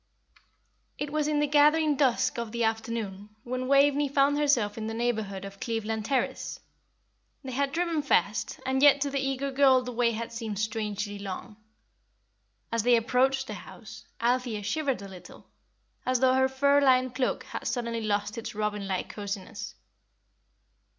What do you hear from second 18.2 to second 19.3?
its robin like